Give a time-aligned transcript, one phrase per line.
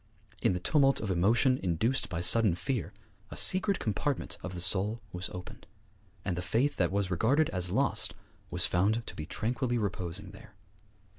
[0.41, 2.91] In the tumult of emotion induced by sudden fear,
[3.29, 5.67] a secret compartment of the soul was opened,
[6.25, 8.15] and the faith that was regarded as lost
[8.49, 10.55] was found to be tranquilly reposing there.